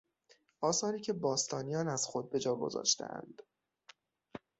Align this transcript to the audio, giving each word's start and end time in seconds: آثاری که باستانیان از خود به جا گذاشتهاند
آثاری 0.61 1.01
که 1.01 1.13
باستانیان 1.13 1.87
از 1.87 2.05
خود 2.05 2.29
به 2.29 2.39
جا 2.39 2.55
گذاشتهاند 2.55 3.41